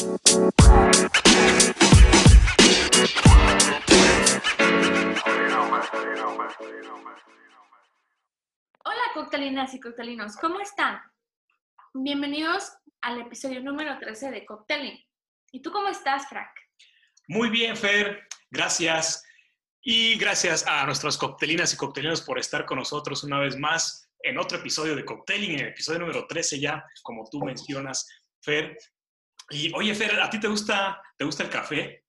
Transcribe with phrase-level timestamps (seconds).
[0.00, 0.16] Hola
[9.12, 11.02] coctelinas y coctelinos, ¿cómo están?
[11.92, 14.98] Bienvenidos al episodio número 13 de Cocteling.
[15.52, 16.48] ¿Y tú cómo estás, Frank?
[17.28, 19.22] Muy bien, Fer, gracias.
[19.82, 24.38] Y gracias a nuestros coctelinas y coctelinos por estar con nosotros una vez más en
[24.38, 28.08] otro episodio de Cocteling, en el episodio número 13 ya, como tú mencionas,
[28.40, 28.78] Fer.
[29.50, 32.04] Y oye, Fer, ¿a ti te gusta, te gusta el café?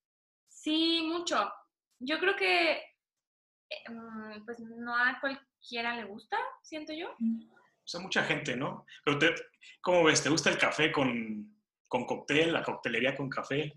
[0.47, 1.51] Sí, mucho.
[1.99, 7.09] Yo creo que eh, mm, pues no a cualquiera le gusta, siento yo.
[7.11, 8.85] O sea, mucha gente, ¿no?
[9.03, 9.35] Pero te,
[9.81, 10.21] ¿cómo ves?
[10.21, 11.57] ¿Te gusta el café con,
[11.87, 13.73] con cóctel, la coctelería con café?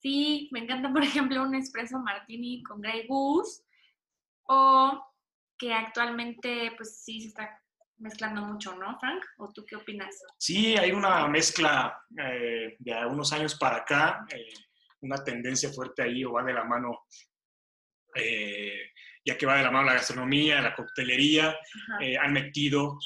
[0.00, 3.62] Sí, me encanta, por ejemplo, un espresso martini con Grey Goose
[4.48, 5.04] o
[5.58, 7.62] que actualmente pues sí se está
[7.98, 9.24] mezclando mucho, ¿no, Frank?
[9.38, 10.14] ¿O tú qué opinas?
[10.38, 14.52] Sí, hay una mezcla eh, de unos años para acá, eh,
[15.00, 17.06] una tendencia fuerte ahí o va de la mano,
[18.14, 18.90] eh,
[19.24, 21.56] ya que va de la mano la gastronomía, la coctelería,
[22.20, 22.98] han metido,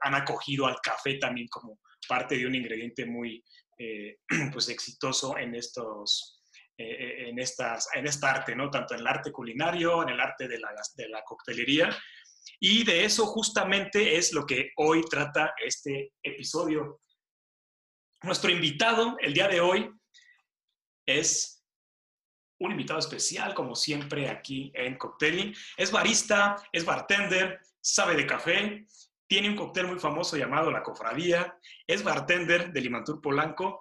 [0.00, 3.44] han acogido al café también como parte de un ingrediente muy
[4.52, 6.40] pues exitoso en estos
[6.76, 8.68] en, estas, en esta arte, ¿no?
[8.68, 11.96] Tanto en el arte culinario, en el arte de la, de la coctelería,
[12.60, 17.00] y de eso justamente es lo que hoy trata este episodio.
[18.22, 19.90] Nuestro invitado el día de hoy
[21.06, 21.64] es
[22.58, 25.54] un invitado especial, como siempre aquí en Cocteling.
[25.76, 28.86] Es barista, es bartender, sabe de café,
[29.26, 33.80] tiene un cóctel muy famoso llamado La Cofradía, es bartender de Limantur Polanco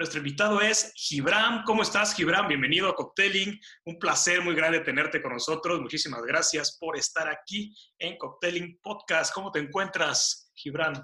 [0.00, 1.62] nuestro invitado es Gibram.
[1.66, 2.48] ¿Cómo estás, Gibram?
[2.48, 3.60] Bienvenido a Cocteling.
[3.84, 5.78] Un placer muy grande tenerte con nosotros.
[5.78, 9.34] Muchísimas gracias por estar aquí en Cocteling Podcast.
[9.34, 10.94] ¿Cómo te encuentras, Gibram?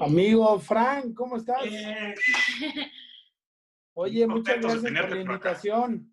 [0.00, 1.60] Amigo Frank, ¿cómo estás?
[3.92, 6.10] Oye, muchas gracias por la invitación.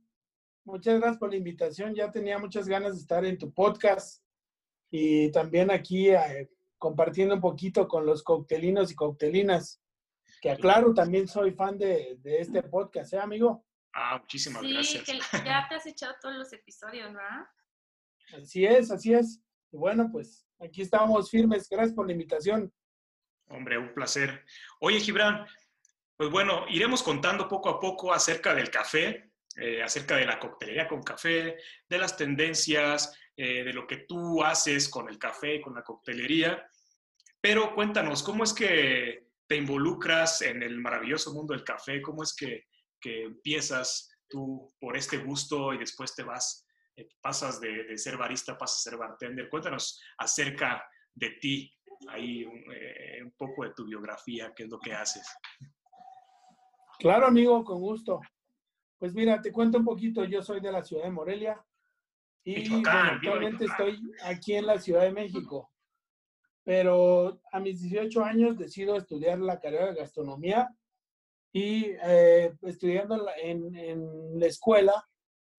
[0.65, 1.95] Muchas gracias por la invitación.
[1.95, 4.21] Ya tenía muchas ganas de estar en tu podcast
[4.91, 9.79] y también aquí eh, compartiendo un poquito con los coctelinos y coctelinas.
[10.43, 13.65] Que aclaro, también soy fan de, de este podcast, ¿eh, amigo?
[13.93, 15.03] Ah, muchísimas sí, gracias.
[15.05, 15.13] Que
[15.45, 17.45] ya te has echado todos los episodios, ¿verdad?
[18.37, 19.41] Así es, así es.
[19.71, 21.69] Y bueno, pues aquí estamos firmes.
[21.69, 22.73] Gracias por la invitación.
[23.47, 24.43] Hombre, un placer.
[24.81, 25.47] Oye, Gibran,
[26.17, 30.89] pues bueno, iremos contando poco a poco acerca del café, eh, acerca de la coctelería
[30.89, 31.55] con café,
[31.87, 36.69] de las tendencias, eh, de lo que tú haces con el café, con la coctelería.
[37.39, 42.01] Pero cuéntanos, ¿cómo es que te involucras en el maravilloso mundo del café?
[42.01, 42.63] ¿Cómo es que,
[43.03, 46.65] empiezas tú por este gusto y después te vas,
[46.95, 49.49] eh, pasas de, ser barista, pasas a ser bartender?
[49.49, 51.71] Cuéntanos acerca de ti,
[52.07, 55.27] ahí eh, un poco de tu biografía, qué es lo que haces.
[56.97, 58.21] Claro, amigo, con gusto.
[58.97, 60.25] Pues mira, te cuento un poquito.
[60.25, 61.63] Yo soy de la ciudad de Morelia
[62.43, 65.72] y actualmente estoy aquí en la Ciudad de México
[66.63, 70.69] pero a mis 18 años decido estudiar la carrera de gastronomía
[71.51, 75.05] y eh, estudiando en, en, la escuela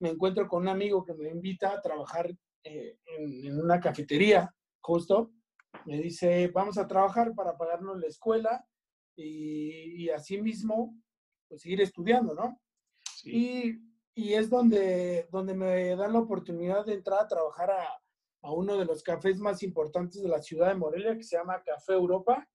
[0.01, 2.31] me encuentro con un amigo que me invita a trabajar
[2.65, 5.31] eh, en, una cafetería, justo.
[5.87, 8.67] Me dice, vamos a trabajar para pagarnos la escuela
[9.17, 10.95] y, y así mismo
[11.49, 12.61] pues, seguir estudiando, ¿no?
[13.25, 13.81] Y,
[14.15, 18.04] y, es donde, donde me dan la oportunidad de entrar a trabajar a,
[18.45, 21.63] a uno de los cafés más importantes de la ciudad de Morelia, que se llama
[21.65, 22.47] Café Europa.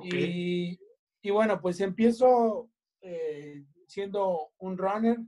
[0.00, 0.78] Y,
[1.20, 2.70] y, bueno, pues empiezo
[3.00, 5.18] eh, siendo un runner,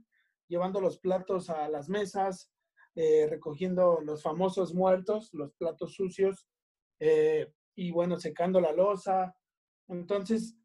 [0.47, 2.49] llevando los platos a las mesas,
[2.95, 6.47] eh, recogiendo los famosos muertos, los platos sucios,
[7.01, 9.35] eh, y bueno, secando la losa.
[9.89, 10.57] Entonces,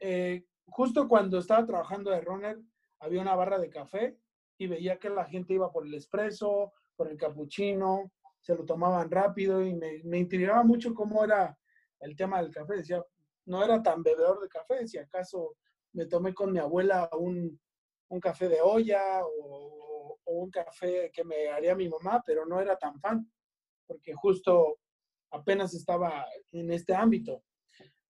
[0.66, 2.60] justo cuando estaba trabajando de runner,
[3.00, 4.16] había una barra de café
[4.56, 9.10] y veía que la gente iba por el espresso, por el cappuccino, se lo tomaban
[9.10, 11.56] rápido y me, me intrigaba mucho cómo era
[12.00, 12.76] el tema del café.
[12.76, 13.04] Decía,
[13.46, 15.56] no era tan bebedor de café, si acaso
[15.92, 17.58] me tomé con mi abuela un,
[18.08, 22.76] un café de olla o, un café que me haría mi mamá, pero no era
[22.76, 23.28] tan fan,
[23.84, 24.78] porque justo
[25.32, 27.42] apenas estaba en este ámbito.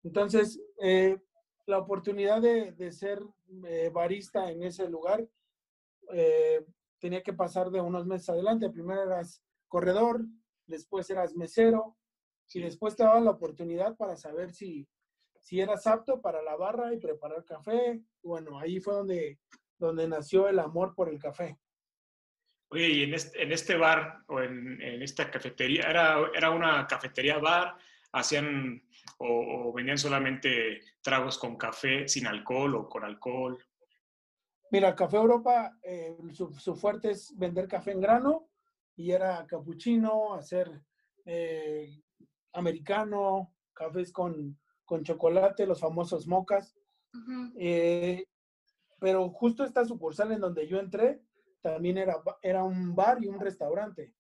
[0.03, 1.17] Entonces, eh,
[1.67, 3.23] la oportunidad de, de ser
[3.67, 5.25] eh, barista en ese lugar
[6.13, 6.65] eh,
[6.99, 8.69] tenía que pasar de unos meses adelante.
[8.71, 10.25] Primero eras corredor,
[10.67, 11.97] después eras mesero
[12.53, 14.89] y después te daban la oportunidad para saber si,
[15.41, 18.03] si eras apto para la barra y preparar café.
[18.23, 19.39] Bueno, ahí fue donde,
[19.79, 21.59] donde nació el amor por el café.
[22.71, 26.87] Oye, y en este, en este bar o en, en, esta cafetería, ¿era, ¿era una
[26.87, 27.77] cafetería bar?
[28.13, 28.83] ¿Hacían
[29.19, 33.59] o, o, venían solamente tragos con café sin alcohol o con alcohol?
[34.71, 38.48] Mira, Café Europa, eh, su, fuerte es vender café en grano
[38.99, 40.83] y era capuchino, hacer
[41.25, 42.03] eh,
[42.53, 46.77] americano, cafés con, con, chocolate, los famosos mocas.
[47.57, 48.27] Eh,
[48.99, 51.23] pero justo esta sucursal en donde yo entré
[51.63, 54.15] también era, era un bar y un restaurante.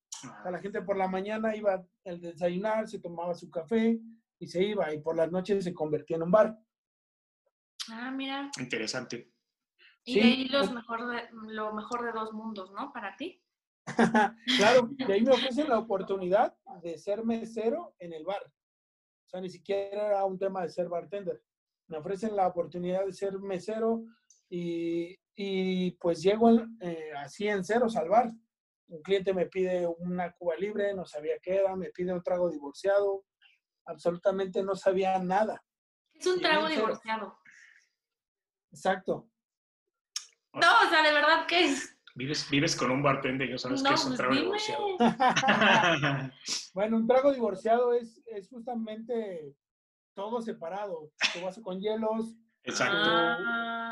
[0.44, 4.00] A la gente por la mañana iba a desayunar, se tomaba su café
[4.38, 6.56] y se iba, y por las noches se convertía en un bar.
[7.90, 8.48] Ah, mira.
[8.60, 9.32] Interesante.
[10.04, 11.00] Y ahí los mejor
[11.32, 12.92] lo mejor de dos mundos, ¿no?
[12.92, 13.42] Para ti.
[14.58, 18.42] claro, y ahí me ofrecen la oportunidad de ser mesero en el bar.
[18.44, 21.42] O sea, ni siquiera era un tema de ser bartender.
[21.88, 24.04] Me ofrecen la oportunidad de ser mesero
[24.48, 26.50] y, y pues llego
[26.80, 28.30] eh, así en cero al bar.
[28.88, 32.50] Un cliente me pide una cuba libre, no sabía qué era, me pide un trago
[32.50, 33.24] divorciado,
[33.84, 35.62] absolutamente no sabía nada.
[36.14, 37.38] Es un trago divorciado.
[38.70, 39.30] Exacto.
[40.54, 41.97] No, o sea, de verdad que es.
[42.18, 44.86] Vives, vives con un bartender y no sabes qué es un pues trago divorciado.
[46.74, 49.54] bueno, un trago divorciado es, es justamente
[50.14, 51.12] todo separado.
[51.32, 52.34] Tu vaso con hielos.
[52.64, 52.96] Exacto.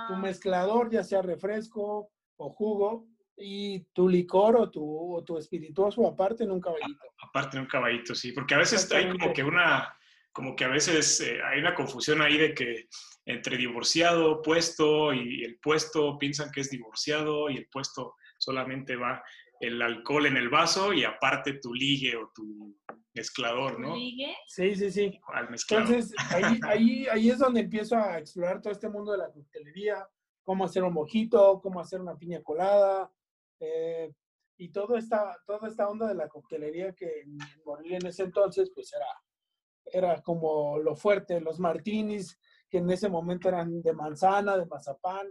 [0.09, 3.07] Tu, tu, mezclador, ya sea refresco o jugo,
[3.37, 7.05] y tu licor o tu, o tu espirituoso aparte en un caballito.
[7.29, 9.97] Aparte en un caballito, sí, porque a veces hay como que una,
[10.37, 12.89] como que a veces eh, hay una confusión ahí de que
[13.25, 19.25] entre divorciado, puesto y el puesto piensan que es divorciado y el puesto solamente va
[19.61, 22.77] el alcohol en el vaso y aparte tu ligue o tu
[23.15, 23.97] mezclador, ¿no?
[23.97, 24.37] ¿Ligue?
[24.47, 25.19] Sí, sí, sí.
[25.33, 25.87] Al mezclador.
[25.87, 30.07] Entonces, ahí, ahí, ahí es donde empiezo a explorar todo este mundo de la coctelería,
[30.45, 33.11] cómo hacer un mojito, cómo hacer una piña colada,
[33.59, 34.13] eh,
[34.59, 38.71] y todo esta, toda esta onda de la coctelería que en Morelia en ese entonces,
[38.75, 39.07] pues era,
[39.93, 42.39] era como lo fuerte, los martinis,
[42.69, 45.29] que en ese momento eran de manzana, de mazapán,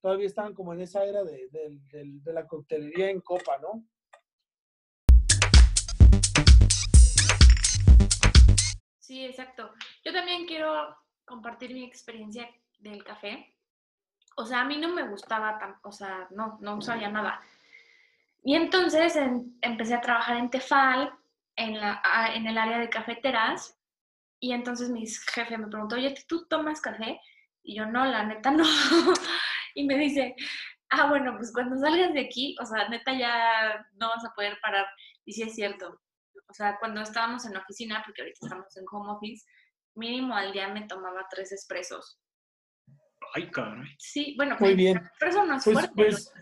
[0.00, 3.84] todavía estaban como en esa era de, de la coctelería en copa, ¿no?
[8.98, 9.70] Sí, exacto.
[10.04, 12.48] Yo también quiero compartir mi experiencia
[12.78, 13.54] del café
[14.38, 17.40] o sea, a mí no me gustaba, tan, o sea, no, no sabía nada.
[18.44, 19.18] Y entonces
[19.60, 21.12] empecé a trabajar en Tefal,
[21.58, 22.00] en, la,
[22.34, 23.78] en el área de cafeteras,
[24.40, 27.20] y entonces mi jefe me preguntó, oye, ¿tú tomas café?
[27.62, 28.64] Y yo, no, la neta no.
[29.74, 30.36] y me dice,
[30.90, 34.58] ah, bueno, pues cuando salgas de aquí, o sea, neta ya no vas a poder
[34.62, 34.86] parar.
[35.24, 36.00] Y sí es cierto.
[36.48, 39.44] O sea, cuando estábamos en la oficina, porque ahorita estamos en home office,
[39.96, 42.20] mínimo al día me tomaba tres expresos.
[43.34, 43.50] Ay,
[43.98, 45.02] Sí, bueno, muy bien.
[45.18, 45.94] Pero eso no es pues, fuerte.
[45.94, 46.32] Pues,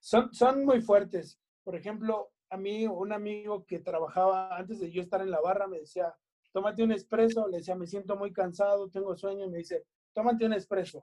[0.00, 1.40] son, son muy fuertes.
[1.62, 5.66] Por ejemplo, a mí un amigo que trabajaba antes de yo estar en la barra
[5.66, 6.14] me decía,
[6.52, 7.46] tómate un espresso.
[7.48, 9.44] Le decía, me siento muy cansado, tengo sueño.
[9.44, 11.02] Y me dice, tómate un espresso.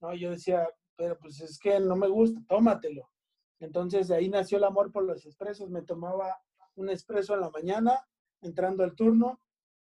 [0.00, 3.08] No, yo decía, pero pues es que no me gusta, tómatelo.
[3.60, 5.70] Entonces de ahí nació el amor por los expresos.
[5.70, 6.36] Me tomaba
[6.74, 8.04] un espresso en la mañana,
[8.40, 9.40] entrando al turno,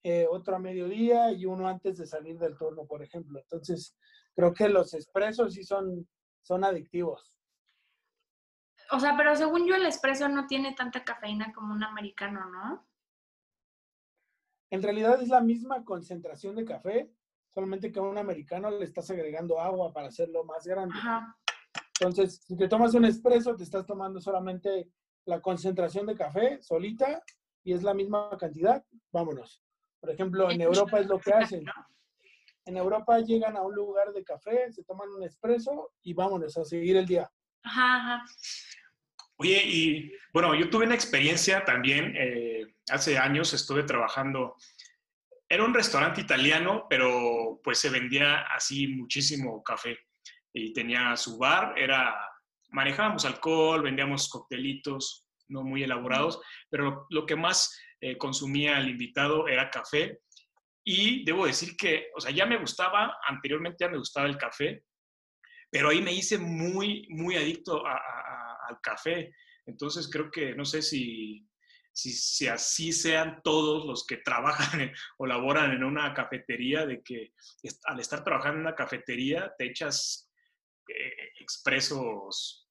[0.04, 3.40] eh, otro a mediodía y uno antes de salir del turno, por ejemplo.
[3.40, 3.96] Entonces,
[4.34, 6.08] creo que los expresos sí son,
[6.42, 7.37] son adictivos.
[8.92, 12.88] O sea, pero según yo el espresso no tiene tanta cafeína como un americano, ¿no?
[14.70, 17.12] En realidad es la misma concentración de café,
[17.50, 20.96] solamente que a un americano le estás agregando agua para hacerlo más grande.
[22.00, 24.92] Entonces, si te tomas un espresso, te estás tomando solamente
[25.26, 27.24] la concentración de café solita
[27.64, 29.64] y es la misma cantidad, vámonos.
[30.00, 31.66] Por ejemplo, en Europa es lo que hacen
[32.68, 36.66] en Europa llegan a un lugar de café, se toman un espresso y vámonos a
[36.66, 37.32] seguir el día.
[37.68, 38.24] Ajá,
[39.40, 44.56] Oye, y bueno, yo tuve una experiencia también, eh, hace años estuve trabajando,
[45.48, 50.00] era un restaurante italiano, pero pues se vendía así muchísimo café.
[50.54, 52.16] Y tenía su bar, era,
[52.70, 59.48] manejábamos alcohol, vendíamos coctelitos no muy elaborados, pero lo que más eh, consumía el invitado
[59.48, 60.20] era café.
[60.84, 64.84] Y debo decir que, o sea, ya me gustaba, anteriormente ya me gustaba el café,
[65.70, 69.34] pero ahí me hice muy, muy adicto al café.
[69.66, 71.48] Entonces creo que, no sé si,
[71.92, 77.34] si, así sean todos los que trabajan o laboran en una cafetería, de que
[77.86, 80.30] al estar trabajando en una cafetería te echas
[80.88, 82.68] eh, expresos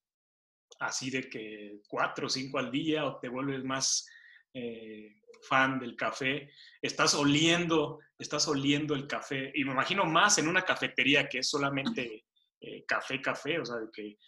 [0.81, 4.07] así de que cuatro o cinco al día o te vuelves más
[4.53, 5.17] eh,
[5.49, 6.51] fan del café,
[6.81, 11.49] estás oliendo, estás oliendo el café, y me imagino más en una cafetería que es
[11.49, 12.25] solamente
[12.67, 14.19] eh, café, café, o sea, que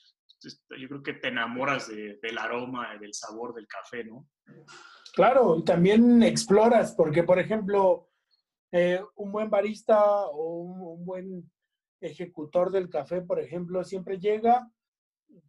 [0.78, 4.28] yo creo que te enamoras del aroma, del sabor del café, ¿no?
[5.12, 8.08] Claro, y también exploras, porque por ejemplo,
[8.70, 11.50] eh, un buen barista o un, buen
[12.00, 14.70] ejecutor del café, por ejemplo, siempre llega,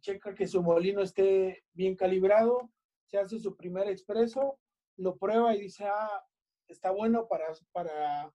[0.00, 2.72] checa que su molino esté bien calibrado,
[3.06, 4.58] se hace su primer expreso,
[4.96, 6.24] lo prueba y dice, ah,
[6.66, 8.32] está bueno para, para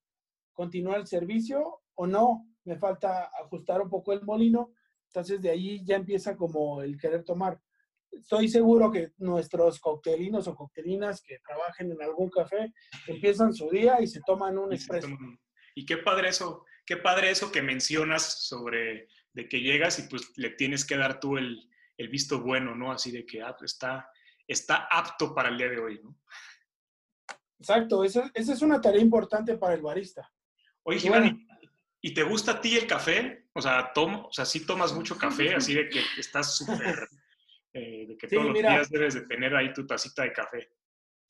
[0.54, 4.74] continuar el servicio o no, me falta ajustar un poco el molino.
[5.07, 7.60] Entonces de ahí ya empieza como el querer tomar.
[8.12, 12.74] Estoy seguro que nuestros coctelinos o coctelinas que trabajen en algún café
[13.07, 15.07] empiezan su día y se toman un expreso.
[15.75, 20.31] Y qué padre eso, qué padre eso que mencionas sobre de que llegas y pues
[20.38, 22.91] le tienes que dar tú el, el visto bueno, ¿no?
[22.91, 24.10] Así de que ah, está,
[24.48, 26.17] está apto para el día de hoy, ¿no?
[27.60, 30.31] Exacto, esa, esa es una tarea importante para el barista.
[30.84, 31.48] Oye, Giovanni,
[32.06, 33.48] ¿y te gusta a ti el café?
[33.54, 37.10] O sea, tomo, o sea, sí tomas mucho café, así de que estás súper,
[37.74, 40.70] eh, de que todos los días debes de tener ahí tu tacita de café.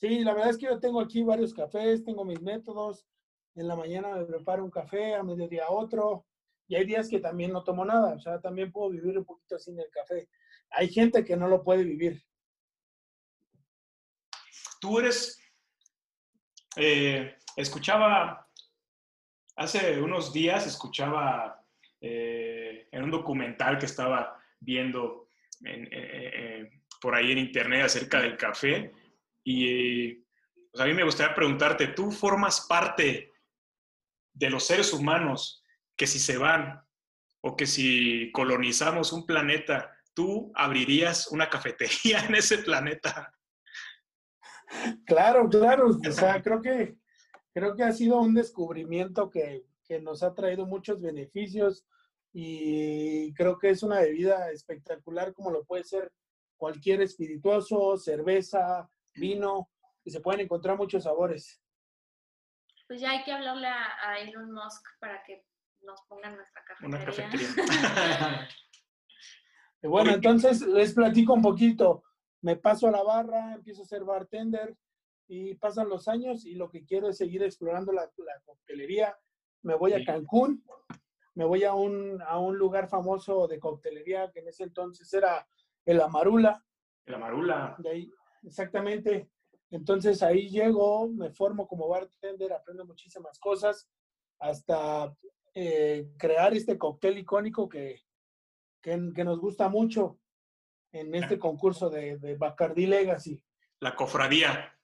[0.01, 3.07] Sí, la verdad es que yo tengo aquí varios cafés, tengo mis métodos.
[3.55, 6.25] En la mañana me preparo un café, a mediodía otro.
[6.67, 9.57] Y hay días que también no tomo nada, o sea, también puedo vivir un poquito
[9.57, 10.27] sin el café.
[10.71, 12.21] Hay gente que no lo puede vivir.
[14.81, 15.39] Tú eres,
[16.75, 18.44] eh, escuchaba
[19.55, 21.63] Hace unos días escuchaba
[22.01, 25.29] eh, en un documental que estaba viendo
[25.63, 26.69] eh, eh,
[26.99, 28.91] por ahí en internet acerca del café
[29.43, 30.13] y
[30.71, 33.31] pues, a mí me gustaría preguntarte, ¿tú formas parte
[34.33, 35.63] de los seres humanos
[35.95, 36.83] que si se van
[37.41, 43.33] o que si colonizamos un planeta, tú abrirías una cafetería en ese planeta?
[45.05, 45.87] Claro, claro.
[45.87, 46.97] O sea, creo que
[47.55, 49.65] creo que ha sido un descubrimiento que,
[50.01, 51.85] nos ha traído muchos beneficios
[52.33, 56.11] y creo que es una bebida espectacular como lo puede ser
[56.57, 59.69] cualquier espirituoso, cerveza, vino,
[60.03, 61.61] y se pueden encontrar muchos sabores.
[62.87, 65.45] Pues ya hay que hablarle a, Elon Musk para que
[65.81, 66.97] nos pongan nuestra cafetería.
[66.97, 68.49] Una cafetería.
[69.83, 72.03] bueno, entonces les platico un poquito.
[72.41, 74.75] Me paso a la barra, empiezo a ser bartender,
[75.27, 79.17] y pasan los años y lo que quiero es seguir explorando la, la coctelería.
[79.63, 80.63] Me voy a Cancún,
[81.33, 85.47] me voy a un, a un lugar famoso de coctelería que en ese entonces era
[85.85, 86.63] el Amarula.
[87.05, 87.75] El Amarula.
[87.79, 88.11] De ahí,
[88.43, 89.29] exactamente.
[89.71, 93.89] Entonces ahí llego, me formo como bartender, aprendo muchísimas cosas
[94.39, 95.15] hasta
[95.53, 98.03] eh, crear este cóctel icónico que,
[98.81, 100.19] que, que, nos gusta mucho
[100.91, 103.41] en este concurso de, de Bacardi Legacy.
[103.79, 104.74] La cofradía.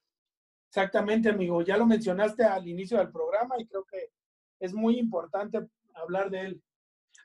[0.72, 1.62] Exactamente, amigo.
[1.63, 4.12] Ya lo mencionaste al inicio del programa y creo que
[4.58, 5.60] es muy importante
[5.94, 6.63] hablar de él.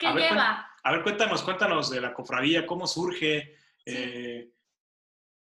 [0.00, 0.68] ¿Qué lleva?
[0.82, 4.50] a ver, cuéntanos, cuéntanos de la cofradía, cómo surge, eh,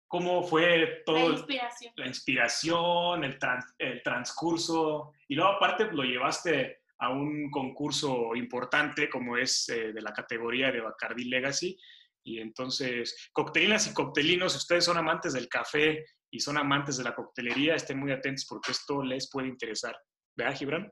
[0.08, 1.30] cómo fue todo.
[1.30, 1.94] La inspiración.
[1.96, 3.40] La inspiración, el,
[3.80, 5.14] el transcurso.
[5.28, 10.72] Y luego, aparte, lo llevaste a un concurso importante como es eh, de la categoría
[10.72, 11.76] de Bacardi Legacy.
[12.24, 17.16] Y entonces, coctelinas y coctelinos, ustedes son amantes del café y son amantes de la
[17.16, 19.96] coctelería, estén muy atentos porque esto les puede interesar.
[20.36, 20.92] ¿Verdad, Gibran?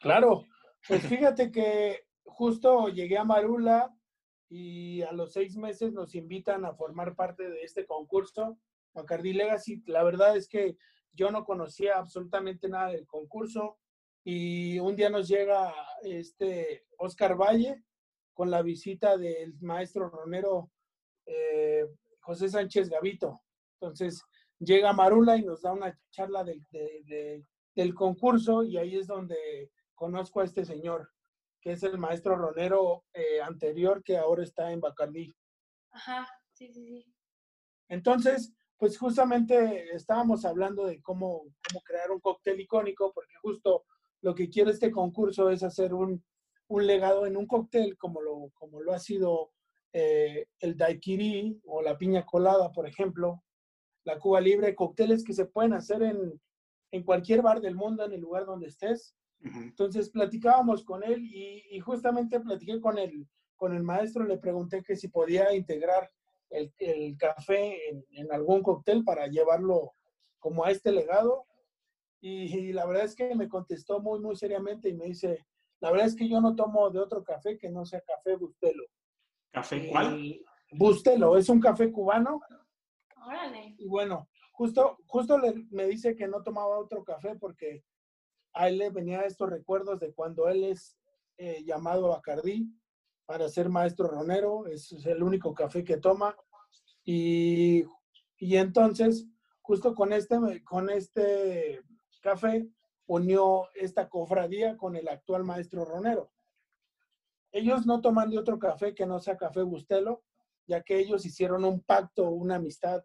[0.00, 0.44] Claro,
[0.86, 3.92] pues fíjate que justo llegué a Marula
[4.48, 8.56] y a los seis meses nos invitan a formar parte de este concurso,
[8.94, 9.82] Bacardi Legacy.
[9.86, 10.76] La verdad es que
[11.12, 13.78] yo no conocía absolutamente nada del concurso
[14.22, 17.82] y un día nos llega este Oscar Valle
[18.32, 20.70] con la visita del maestro ronero
[21.26, 21.84] eh,
[22.20, 23.42] José Sánchez Gavito.
[23.80, 24.22] Entonces,
[24.58, 30.44] llega Marula y nos da una charla del concurso y ahí es donde conozco a
[30.44, 31.10] este señor,
[31.60, 35.34] que es el maestro ronero eh, anterior que ahora está en Bacardí.
[35.90, 37.14] Ajá, sí, sí, sí.
[37.88, 43.84] Entonces, pues justamente estábamos hablando de cómo, cómo crear un cóctel icónico, porque justo
[44.20, 46.24] lo que quiere este concurso es hacer un,
[46.68, 49.52] un legado en un cóctel como lo, como lo ha sido
[49.92, 53.42] eh, el daiquiri o la piña colada, por ejemplo,
[54.08, 56.40] la Cuba Libre, cócteles que se pueden hacer en,
[56.92, 59.14] en cualquier bar del mundo, en el lugar donde estés.
[59.42, 64.96] Entonces platicábamos con él y, justamente platiqué con el, con el maestro, le pregunté que
[64.96, 66.10] si podía integrar
[66.48, 69.92] el, el café en, en, algún cóctel para llevarlo
[70.38, 71.44] como a este legado.
[72.22, 75.46] Y, la verdad es que me contestó muy, muy seriamente y me dice,
[75.80, 78.84] la verdad es que yo no tomo de otro café que no sea café Bustelo.
[79.52, 80.40] ¿Café cuál?
[80.72, 82.40] Bustelo, es un café cubano
[83.78, 87.84] Y bueno, justo, justo le, me dice que no tomaba otro café porque
[88.52, 90.98] a él le venía estos recuerdos de cuando él es
[91.36, 92.68] eh, llamado a Cardí
[93.24, 96.34] para ser maestro ronero, es, el único café que toma.
[97.04, 97.84] Y,
[98.38, 99.26] y, entonces,
[99.60, 101.82] justo con este, con este
[102.20, 102.66] café,
[103.06, 106.30] unió esta cofradía con el actual maestro ronero.
[107.52, 110.22] ellos no toman de otro café que no sea café Bustelo,
[110.68, 113.02] ya que ellos hicieron un pacto, una amistad,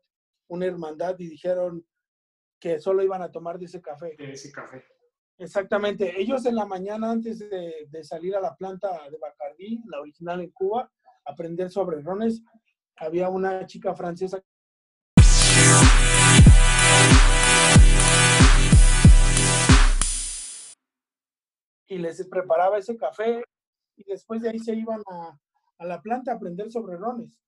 [0.47, 1.87] una hermandad y dijeron
[2.59, 4.15] que solo iban a tomar de ese café.
[4.17, 4.83] De ese café.
[5.37, 6.19] Exactamente.
[6.19, 10.41] Ellos en la mañana, antes de, de salir a la planta de Bacardí, la original
[10.41, 10.91] en Cuba,
[11.25, 12.43] aprender sobre rones,
[12.97, 14.43] había una chica francesa
[21.87, 23.43] y les preparaba ese café
[23.95, 25.37] y después de ahí se iban a,
[25.77, 27.39] a la planta a aprender sobre rones.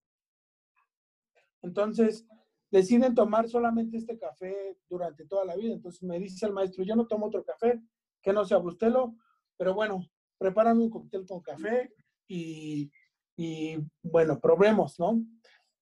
[1.66, 2.26] Entonces,
[2.70, 5.74] deciden tomar solamente este café durante toda la vida.
[5.74, 7.82] Entonces me dice el maestro, yo no tomo otro café
[8.22, 9.16] que no sea bustelo,
[9.58, 10.08] pero bueno,
[10.38, 11.92] prepárame un cóctel con café
[12.28, 12.92] y,
[13.36, 15.24] y bueno, probemos, ¿no?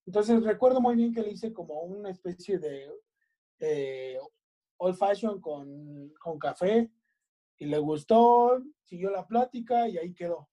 [0.06, 2.90] Entonces recuerdo muy bien que le hice como una especie de
[3.60, 4.18] eh,
[4.78, 6.92] old fashion con, con café
[7.58, 10.50] y le gustó, siguió la plática y ahí quedó.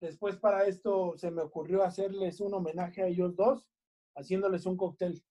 [0.00, 3.66] Después para esto se me ocurrió hacerles un homenaje a ellos dos,
[4.18, 5.22] haciéndoles un cóctel.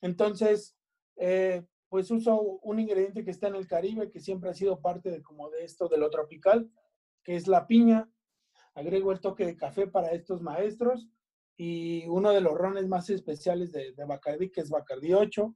[0.00, 0.76] Entonces,
[1.16, 5.10] eh, pues uso un ingrediente que está en el Caribe, que siempre ha sido parte
[5.10, 6.70] de como de esto de lo tropical,
[7.22, 8.10] que es la piña.
[8.74, 11.08] Agrego el toque de café para estos maestros
[11.56, 15.54] y uno de los rones más especiales de, de Bacardí, que es Bacardí 8.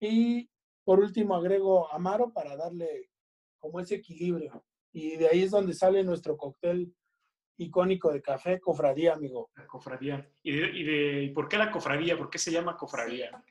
[0.00, 0.50] Y
[0.84, 3.10] por último agrego amaro para darle
[3.58, 4.64] como ese equilibrio.
[4.92, 6.94] Y de ahí es donde sale nuestro cóctel
[7.58, 9.50] icónico de café, cofradía, amigo.
[9.56, 10.28] La cofradía.
[10.42, 12.16] ¿Y, de, y, de, por qué la cofradía?
[12.16, 13.42] ¿Por qué se llama cofradía?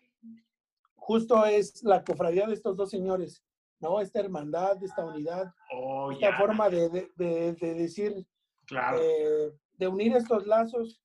[0.96, 3.44] Justo es la cofradía de estos dos señores,
[3.80, 4.00] ¿no?
[4.02, 6.38] Esta hermandad, esta unidad, oh, esta ya.
[6.38, 8.26] forma de, de, de, de decir,
[8.66, 9.00] Claro.
[9.02, 11.02] eh, de unir estos lazos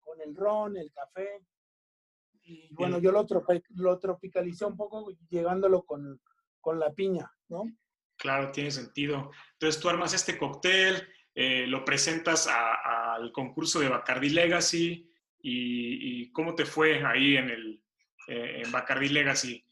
[0.00, 1.40] con el ron, el café.
[2.42, 6.20] Y bueno, yo lo, tropi- lo tropicalicé un poco llegándolo con,
[6.60, 7.64] con la piña, ¿no?
[8.16, 9.30] Claro, tiene sentido.
[9.54, 15.10] Entonces tú armas este cóctel, eh, lo presentas al concurso de Bacardi Legacy
[15.40, 17.84] y, y ¿cómo te fue ahí en el
[18.26, 19.64] eh, en Bacardi Legacy?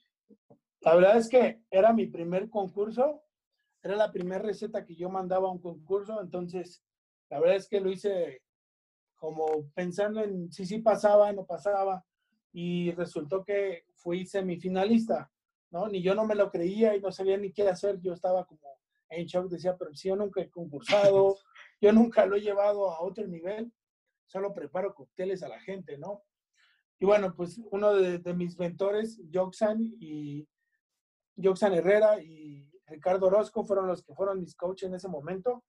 [0.81, 3.23] La verdad es que era mi primer concurso,
[3.83, 6.85] era la primera receta que yo mandaba a un concurso, entonces
[7.31, 8.43] la verdad es que lo hice
[9.15, 12.05] como pensando en si sí pasaba, no pasaba,
[12.53, 15.31] y resultó que fui semifinalista,
[15.71, 15.89] ¿no?
[15.89, 18.61] Ni yo no me lo creía y no sabía ni qué hacer, yo estaba como
[19.09, 21.37] en shock, decía, pero si yo nunca he concursado,
[21.83, 23.71] yo nunca lo he llevado a otro nivel,
[24.27, 26.23] solo preparo cócteles a la gente, ¿no?
[26.99, 30.49] Y bueno, pues uno de, de mis mentores, Joxan y
[31.37, 35.65] Joxan Herrera y Ricardo Orozco fueron los que fueron mis coaches en ese momento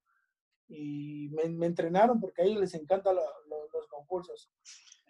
[0.68, 4.50] y me, me entrenaron porque a ellos les encantan lo- lo- los concursos.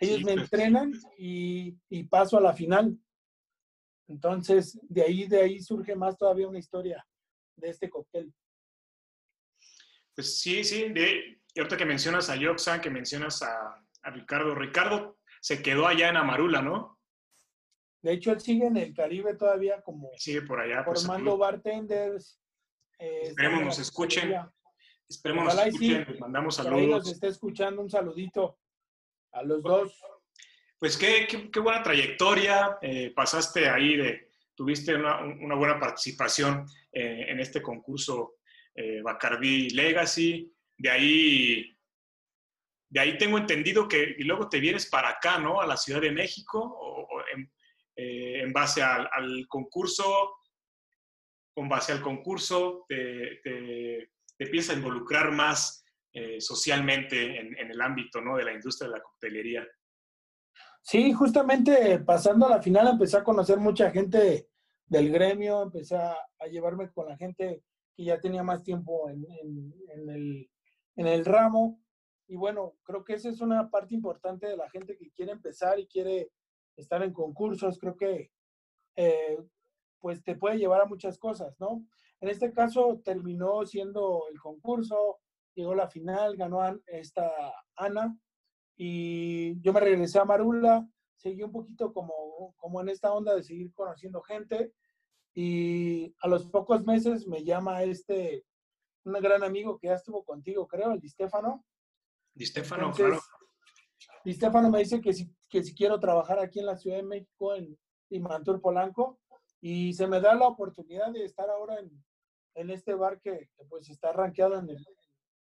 [0.01, 0.45] Ellos Sí, me pues.
[0.45, 2.99] entrenan y, y paso a la final.
[4.09, 7.07] Entonces, de ahí, de ahí surge más todavía una historia
[7.57, 8.33] de este cóctel.
[10.14, 10.88] Pues sí, sí.
[10.90, 14.55] De, y ahorita que mencionas a Yoxa, que mencionas a, a Ricardo.
[14.55, 16.98] Ricardo se quedó allá en Amarula, ¿no?
[18.03, 20.85] De hecho, él sigue en el Caribe todavía como Sigue por allá.
[20.85, 21.38] Pues, formando saludos.
[21.38, 22.40] bartenders.
[22.98, 24.35] eh, Esperemos nos escuchen.
[25.09, 25.92] Esperemos nos Ojalá sí.
[25.92, 26.07] escuchen.
[26.12, 27.12] Les mandamos Por ahí nos saludos.
[27.12, 28.59] está escuchando un saludito
[29.33, 30.00] a los dos.
[30.79, 32.79] Pues qué, qué, qué buena trayectoria.
[32.83, 38.35] eh, pasaste ahí de, tuviste una, una buena participación eh, en este concurso
[38.74, 40.52] eh, Bacardí Legacy.
[40.76, 41.78] De ahí,
[42.90, 45.60] de ahí tengo entendido que y luego te vienes para acá, ¿no?
[45.60, 50.34] A la Ciudad de México, o, eh, en, base al, concurso,
[51.54, 54.10] con base al concurso, te, te,
[54.74, 58.37] involucrar más eh, socialmente en, el ámbito, ¿no?
[58.37, 59.66] De la industria de la coctelería.
[60.82, 64.48] Sí, justamente pasando a la final empecé a conocer mucha gente
[64.87, 66.16] del gremio, empecé a
[66.50, 67.62] llevarme con la gente
[67.94, 69.24] que ya tenía más tiempo en,
[70.09, 70.50] el,
[70.96, 71.80] en el ramo.
[72.26, 75.78] Y bueno, creo que esa es una parte importante de la gente que quiere empezar
[75.78, 76.30] y quiere
[76.76, 77.78] estar en concursos.
[77.78, 78.30] Creo que
[78.96, 79.38] eh,
[80.00, 81.87] pues te puede llevar a muchas cosas, ¿no?
[82.20, 85.18] En este caso terminó siendo el concurso,
[85.54, 87.30] llegó la final, ganó esta
[87.76, 88.16] Ana,
[88.76, 93.42] y yo me regresé a Marula, seguí un poquito como, como en esta onda de
[93.42, 94.72] seguir conociendo gente
[95.35, 98.44] y a los pocos meses me llama este,
[99.05, 101.64] un gran amigo que ya estuvo contigo, creo, el Di Stefano.
[102.33, 103.20] Di Stefano, claro.
[104.25, 107.03] Di Stefano me dice que si, que si quiero trabajar aquí en la Ciudad de
[107.03, 107.77] México, en
[108.11, 109.18] Imantur Polanco,
[109.61, 111.90] y se me da la oportunidad de estar ahora en,
[112.55, 114.87] en este bar que, que pues está rankeado en el,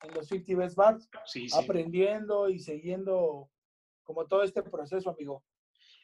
[0.03, 1.59] en los 50 Best Bars, sí, sí.
[1.59, 3.51] aprendiendo y siguiendo
[4.03, 5.45] como todo este proceso, amigo.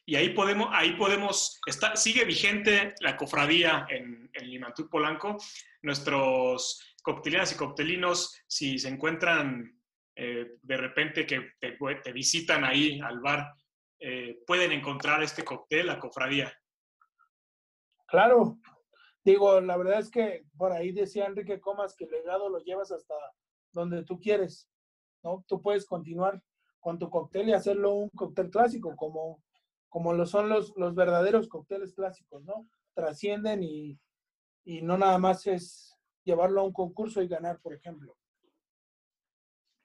[0.07, 5.39] Y ahí podemos, ahí podemos, está, sigue vigente la cofradía en, en Polanco.
[5.83, 9.81] Nuestros coctelinas y coctelinos, si se encuentran
[10.17, 13.55] eh, de repente que te, te, visitan ahí al bar,
[13.99, 16.53] eh, pueden encontrar este cóctel, la cofradía.
[18.07, 18.59] Claro,
[19.25, 22.91] digo, la verdad es que por ahí decía Enrique Comas que el legado lo llevas
[22.91, 23.15] hasta
[23.73, 24.71] donde tú quieres,
[25.23, 25.45] ¿no?
[25.47, 26.41] Tú puedes continuar
[26.81, 29.43] con tu cóctel y hacerlo un cóctel clásico, como,
[29.95, 32.69] como lo son los, los verdaderos cócteles clásicos, ¿no?
[32.95, 33.97] Trascienden y,
[34.65, 38.19] y no nada más es llevarlo a un concurso y ganar, por ejemplo.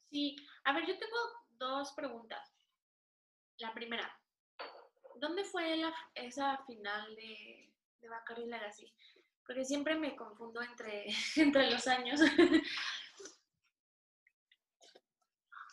[0.10, 1.15] Sí, a ver, yo tengo
[1.60, 2.41] dos preguntas.
[3.60, 4.12] La primera,
[5.17, 8.91] ¿dónde fue la, esa final de, de Bacardi Legacy?
[9.45, 12.19] Porque siempre me confundo entre, entre los años.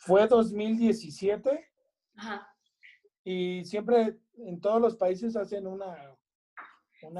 [0.01, 1.71] Fue 2017.
[2.17, 2.53] Ajá.
[3.23, 6.15] Y siempre en todos los países hacen una...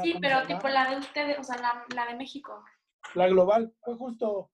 [0.03, 2.63] sí, pero tipo la de ustedes, o sea, la, la de México.
[3.15, 4.51] La global, fue justo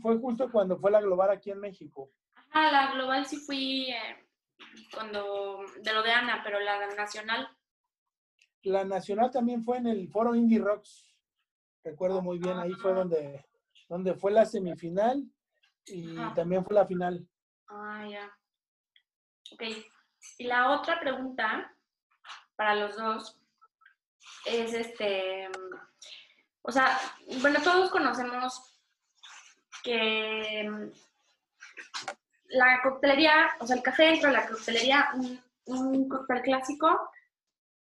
[0.00, 2.10] fue justo cuando fue la global aquí en México.
[2.52, 4.26] Ah, la global sí fui eh,
[4.92, 7.48] cuando, de lo de Ana, pero la nacional.
[8.62, 11.14] La nacional también fue en el foro Indie Rocks.
[11.84, 13.44] Recuerdo muy bien, ahí fue donde,
[13.88, 15.24] donde fue la semifinal
[15.86, 17.26] y también fue la final.
[17.68, 18.36] Ah, ya.
[19.52, 19.62] Ok.
[20.38, 21.74] Y la otra pregunta
[22.58, 23.40] para los dos
[24.44, 25.48] es este,
[26.62, 26.98] o sea,
[27.40, 28.80] bueno, todos conocemos
[29.84, 30.90] que mm,
[32.48, 37.12] la coctelería, o sea, el café dentro de la coctelería, un, un cóctel clásico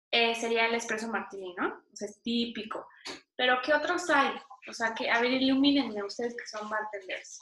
[0.10, 1.68] eh, sería el espresso martini, ¿no?
[1.92, 2.88] O sea, es típico.
[3.36, 4.32] Pero ¿qué otros hay?
[4.70, 7.42] O sea, que, a ver, ilumínenme ustedes que son bartenders.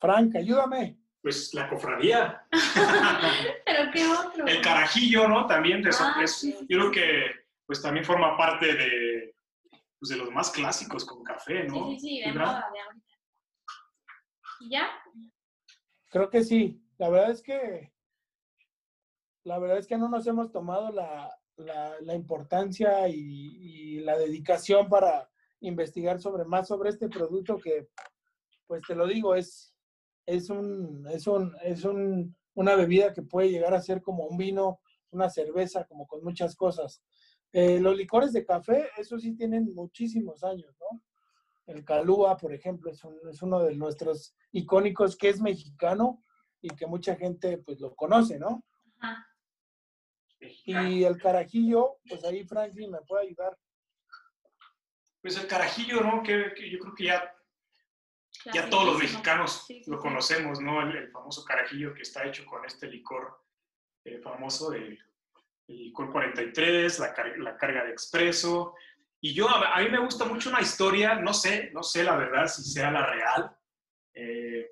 [0.00, 0.96] Frank, ayúdame.
[1.22, 2.46] Pues la cofradía.
[3.66, 4.46] ¿Pero qué otro?
[4.46, 5.46] El carajillo, ¿no?
[5.46, 6.24] También de ah,
[6.68, 9.34] Yo creo que pues también forma parte de,
[9.98, 11.90] pues, de los más clásicos con café, ¿no?
[11.90, 13.14] Sí, sí, sí, de moda de ahorita.
[14.60, 14.88] ¿Y ya?
[16.08, 16.82] Creo que sí.
[16.96, 17.92] La verdad es que
[19.48, 25.28] la verdad es que no nos hemos tomado la, la, importancia y, la dedicación para
[25.60, 27.88] investigar sobre más sobre este producto que,
[28.66, 29.74] pues te lo digo, es,
[30.28, 34.36] es, un, es, un, es un, una bebida que puede llegar a ser como un
[34.36, 37.02] vino, una cerveza, como con muchas cosas.
[37.52, 41.02] Eh, los licores de café, eso sí tienen muchísimos años, ¿no?
[41.66, 46.22] El Calúa, por ejemplo, es, es, uno de nuestros icónicos que es mexicano
[46.60, 48.64] y que mucha gente pues lo conoce, ¿no?
[50.40, 53.56] Y el carajillo, pues ahí Franklin me puede ayudar.
[55.22, 56.22] Pues el carajillo, ¿no?
[56.22, 57.34] Que, yo creo que ya,
[58.52, 60.82] ya todos los mexicanos lo conocemos, ¿no?
[60.82, 63.40] El, famoso carajillo que está hecho con este licor
[64.04, 64.98] eh, famoso de
[65.68, 68.74] el Col 43, la, la carga de expreso.
[69.20, 72.46] Y yo, a, mí me gusta mucho una historia, no sé, no sé la verdad
[72.46, 73.56] si sea la real.
[74.14, 74.70] Eh,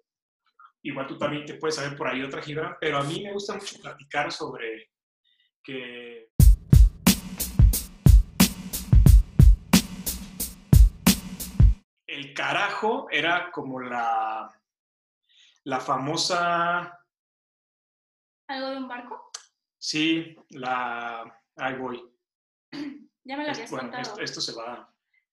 [0.83, 3.55] igual tú también te puedes saber por ahí otra gibra, pero a mí me gusta
[3.55, 4.91] mucho platicar sobre
[5.63, 6.31] que...
[12.17, 14.51] El carajo era como la,
[15.65, 16.99] la famosa...
[18.49, 19.31] ¿Algo de un barco?
[19.77, 21.43] Sí, la...
[21.57, 22.03] Ahí voy.
[23.29, 24.21] Ya me lo habías bueno, contado.
[24.21, 24.89] Esto, se va.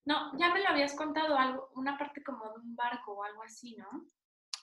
[0.05, 3.43] No, ya me lo habías contado, algo, una parte como de un barco o algo
[3.43, 4.07] así, ¿no?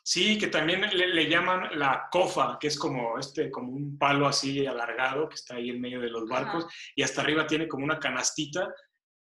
[0.03, 4.67] Sí, que también le, llaman la cofa, que es como este, como un palo así
[4.67, 8.01] alargado que está ahí en medio de los barcos y hasta arriba tiene como una
[8.01, 8.75] canastita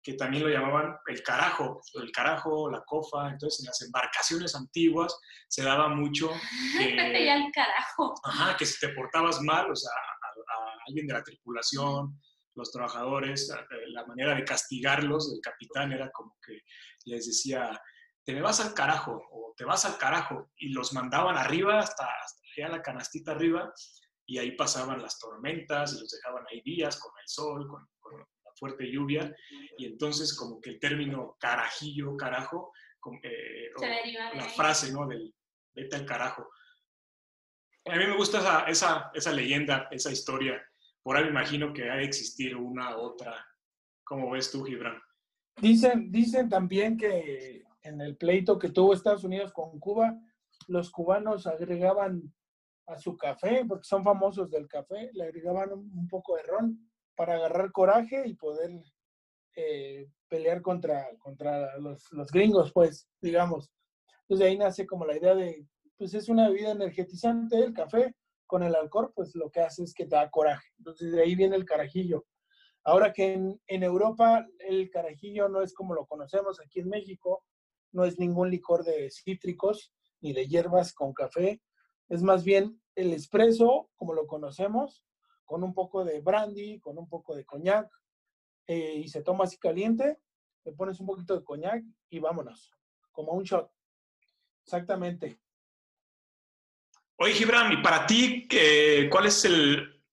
[0.03, 3.29] que también lo llamaban el carajo, el carajo, la cofa.
[3.29, 6.29] Entonces, en las embarcaciones antiguas se daba mucho
[6.77, 6.93] que...
[7.33, 8.13] el carajo.
[8.23, 9.91] Ajá, que si te portabas mal, o sea,
[10.87, 12.19] alguien de la tripulación,
[12.55, 16.59] los trabajadores, eh, la manera de castigarlos del capitán era como que
[17.05, 17.79] les decía,
[18.25, 22.05] te me vas al carajo o te vas al carajo y los mandaban arriba hasta,
[22.05, 23.71] hasta la canastita arriba
[24.25, 27.87] y ahí pasaban las tormentas y los dejaban ahí días con el sol, con,
[28.63, 29.35] fuerte lluvia
[29.77, 32.71] y entonces como que el término carajillo, carajo,
[33.23, 33.69] eh,
[34.35, 35.07] la frase, ¿no?
[35.07, 35.33] Del
[35.75, 36.49] vete al carajo.
[37.85, 40.63] A mí me gusta esa, esa, esa leyenda, esa historia
[41.03, 43.45] por ahí me imagino que ha de existir una otra.
[44.05, 44.99] ¿Cómo ves tú, Gibran?
[45.61, 50.17] Dicen, dicen también que en el pleito que tuvo Estados Unidos con Cuba,
[50.67, 52.33] los cubanos agregaban
[52.87, 57.35] a su café, porque son famosos del café, le agregaban un, poco de ron para
[57.35, 58.71] agarrar coraje y poder
[59.55, 63.71] eh, pelear contra, contra los, los, gringos, pues, digamos.
[64.21, 68.15] Entonces ahí nace como la idea de, pues es una bebida energetizante el café,
[68.53, 70.67] con el alcohol, pues lo que hace es que da coraje.
[70.77, 72.25] Entonces de ahí viene el carajillo.
[72.83, 77.43] Ahora que en, Europa el carajillo no es como lo conocemos aquí en México,
[77.93, 81.61] no es ningún licor de cítricos ni de hierbas con café,
[82.09, 85.03] es más bien el espresso como lo conocemos,
[85.53, 87.87] con un poco de brandy, con un poco de coñac,
[88.65, 90.17] eh, y se toma así caliente,
[90.65, 92.73] le pones un poquito de coñac y vámonos,
[93.11, 93.69] como un shot.
[94.63, 95.37] Exactamente.
[97.17, 98.47] Oye, Gibran, y para ti,
[99.11, 100.03] ¿cuál es el,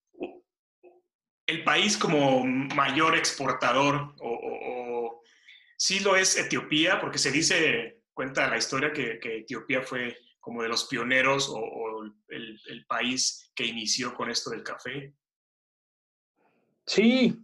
[1.46, 4.14] el país como mayor exportador?
[4.20, 5.22] O, o,
[5.78, 10.68] sí lo es Etiopía, porque se dice, cuenta la historia que, Etiopía fue como de
[10.68, 15.14] los pioneros o, el, el, país que inició con esto del café.
[16.90, 17.40] Sí,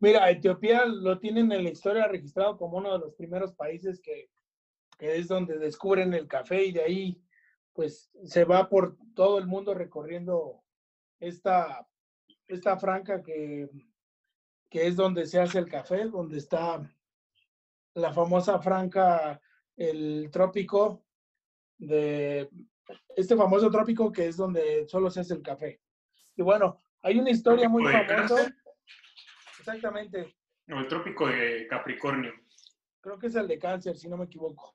[0.00, 4.28] mira, Etiopía lo tienen en la historia registrado como uno de los primeros países que,
[4.98, 7.22] que es donde descubren el café y de ahí
[7.72, 10.64] pues se va por todo el mundo recorriendo
[11.20, 11.86] esta,
[12.48, 13.70] esta franca que,
[14.68, 16.82] que es donde se hace el café, donde está
[17.94, 19.40] la famosa franca,
[19.76, 21.04] el trópico
[21.76, 22.50] de
[23.14, 25.80] este famoso trópico que es donde solo se hace el café.
[26.34, 28.52] Y bueno, hay una historia muy famosa.
[29.68, 30.34] Exactamente.
[30.66, 32.32] No, el trópico de Capricornio.
[33.00, 34.74] Creo que es el de cáncer, si no me equivoco.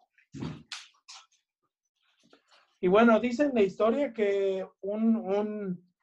[2.80, 5.94] Y bueno, dicen la historia que un, un,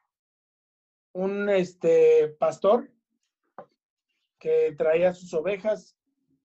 [1.13, 2.91] un este, pastor
[4.39, 5.97] que traía sus ovejas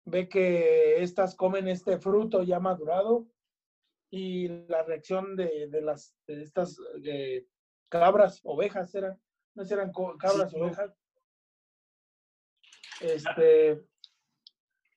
[0.05, 3.27] ve que estas comen este fruto ya madurado
[4.09, 6.77] y la reacción de, de las de estas
[7.89, 9.19] cabras, ovejas eran,
[9.55, 10.95] no eran cabras, ovejas,
[13.01, 13.81] este,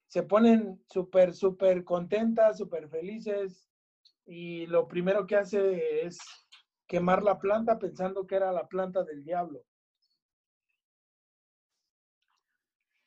[0.06, 3.68] se ponen súper, súper contentas, súper felices,
[4.26, 6.18] y lo primero que hace es
[6.86, 9.64] quemar la planta pensando que era la planta del diablo.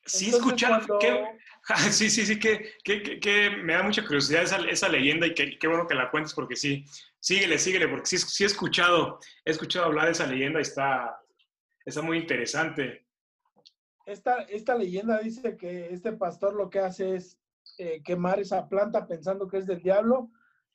[0.04, 0.82] Sí, escuchar,
[1.90, 5.68] sí, sí, sí, que, que, que, me da mucha curiosidad esa, esa leyenda y qué
[5.68, 6.84] bueno que la cuentes porque sí,
[7.20, 11.20] síguele, síguele, porque sí, sí he escuchado, he escuchado hablar de esa leyenda y está,
[11.84, 13.06] está muy interesante.
[14.10, 17.38] Esta, leyenda dice que este pastor lo que hace es
[17.78, 20.30] eh, quemar esa planta pensando que es del diablo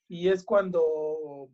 [0.08, 1.50] y es cuando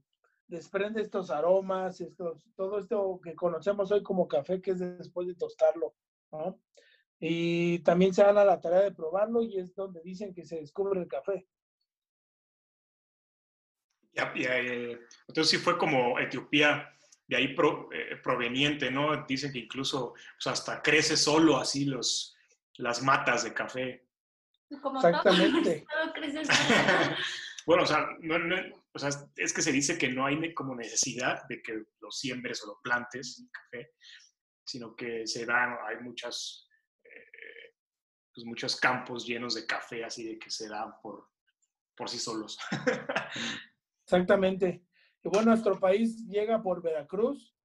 [0.48, 5.36] desprende estos aromas, estos, todo esto que conocemos hoy como café, que es después de
[5.36, 5.96] tostarlo.
[7.20, 10.58] Y también se dan a la tarea de probarlo y es donde dicen que se
[10.58, 11.48] descubre el café.
[14.14, 16.90] Eh, entonces sí fue como Etiopía,
[17.32, 17.56] de ahí
[17.94, 19.26] eh, proveniente, ¿no?
[19.26, 22.36] Dicen que incluso pues, hasta crece solo así los,
[22.76, 24.06] las matas de café.
[24.70, 25.86] Exactamente.
[27.64, 28.38] Bueno, o sea, no,
[28.92, 32.64] o sea, es que se dice que no hay como necesidad de que lo siembres
[32.64, 33.92] o lo plantes, el café,
[34.66, 36.68] sino que se dan, hay muchas,
[37.04, 37.76] eh,
[38.34, 41.30] pues muchos campos llenos de café, así de que se dan por,
[41.96, 42.58] por sí solos.
[44.08, 44.88] Exactamente.
[45.24, 47.56] Bueno, nuestro país llega por Veracruz,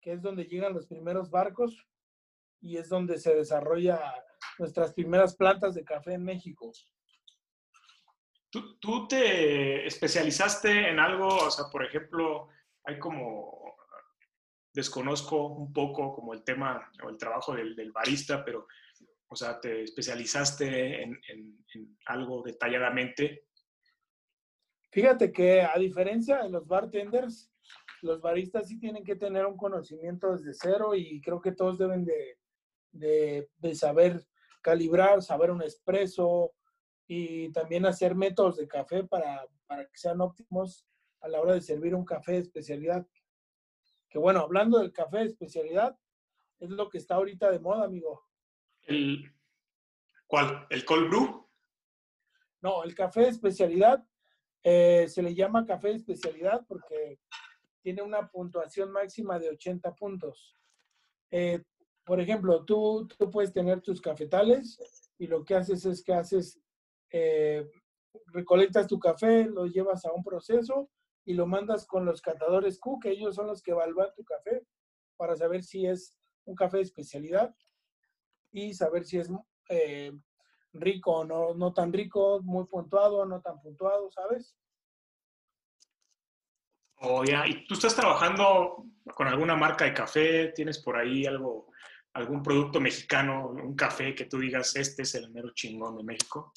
[0.00, 1.86] que es donde llegan los primeros barcos
[2.60, 4.00] y es donde se desarrolla
[4.58, 6.72] nuestras primeras plantas de café en México.
[8.80, 11.26] ¿Tú, te especializaste en algo?
[11.26, 12.48] O sea, por ejemplo,
[12.84, 13.76] hay como,
[14.72, 18.68] desconozco un poco como el tema o el trabajo del, barista, pero,
[19.26, 21.20] o sea, ¿te especializaste en,
[22.06, 23.46] algo detalladamente?
[24.94, 27.50] Fíjate que a diferencia de los bartenders,
[28.00, 32.04] los baristas sí tienen que tener un conocimiento desde cero y creo que todos deben
[32.04, 32.38] de,
[32.92, 34.24] de, de saber
[34.62, 36.52] calibrar, saber un espresso,
[37.08, 40.86] y también hacer métodos de café para, para que sean óptimos
[41.22, 43.04] a la hora de servir un café de especialidad.
[44.08, 45.98] Que bueno, hablando del café de especialidad,
[46.60, 48.28] es lo que está ahorita de moda, amigo.
[48.82, 49.28] ¿El,
[50.28, 50.68] ¿Cuál?
[50.70, 51.50] ¿El cold brew?
[52.60, 54.06] No, el café de especialidad
[54.64, 57.18] eh, se le llama café de especialidad porque
[57.82, 60.56] tiene una puntuación máxima de 80 puntos.
[61.30, 61.62] Eh,
[62.02, 64.78] por ejemplo, tú, tú puedes tener tus cafetales
[65.18, 66.58] y lo que haces es que haces
[67.10, 67.70] eh,
[68.28, 70.88] recolectas tu café, lo llevas a un proceso
[71.26, 74.62] y lo mandas con los catadores Q, que ellos son los que evalúan tu café
[75.16, 77.54] para saber si es un café de especialidad
[78.50, 79.30] y saber si es
[80.74, 84.56] rico o no, no tan rico, muy puntuado, no tan puntuado, ¿sabes?
[86.96, 87.46] Oh, ya.
[87.46, 88.84] ¿Y tú estás trabajando
[89.14, 90.48] con alguna marca de café?
[90.48, 91.68] ¿Tienes por ahí algo,
[92.14, 96.52] algún producto mexicano, un café que tú digas, este es el mero chingón de México?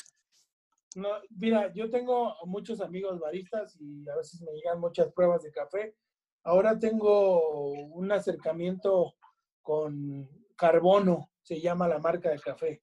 [0.96, 5.52] No, mira, yo tengo muchos amigos baristas y a veces me llegan muchas pruebas de
[5.52, 5.96] café.
[6.44, 9.16] Ahora tengo un acercamiento
[9.62, 11.32] con Carbono.
[11.42, 12.82] se llama la marca de café.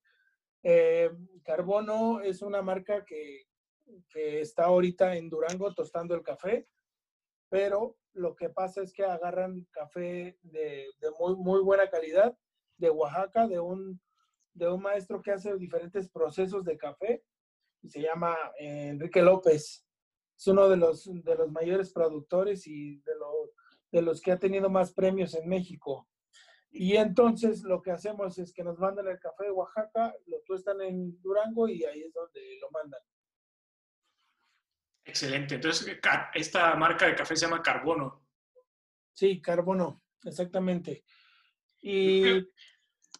[0.66, 1.11] Eh,
[1.44, 3.46] Carbono es una marca que,
[4.14, 6.66] está ahorita en Durango tostando el café,
[7.50, 12.37] pero lo que pasa es que agarran café de, muy, buena calidad
[12.79, 14.00] de Oaxaca, de un,
[14.81, 17.22] maestro que hace diferentes procesos de café
[17.83, 19.87] y se llama eh, Enrique López.
[20.37, 23.03] Es uno de los, de los mayores productores y
[23.92, 26.09] de los que ha tenido más premios en México.
[26.76, 30.80] Y entonces lo que hacemos es que nos mandan el café de Oaxaca, lo tuestan
[30.80, 33.00] en Durango y ahí es donde lo mandan.
[35.04, 35.54] Excelente.
[35.54, 35.96] Entonces,
[36.34, 38.26] esta marca de café se llama Carbono.
[39.12, 41.04] Sí, Carbono, exactamente.
[41.80, 42.44] Y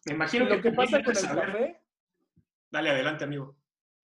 [0.05, 1.81] me imagino lo que, pasa con el café.
[2.69, 3.55] Dale adelante, amigo.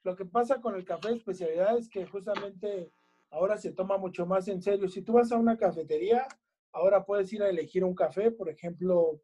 [0.03, 2.93] Lo que pasa con el café de especialidad es que justamente
[3.31, 4.87] ahora se toma mucho más en serio.
[4.87, 6.25] Si tú vas a una cafetería,
[6.71, 9.21] ahora puedes ir a elegir un café, por ejemplo,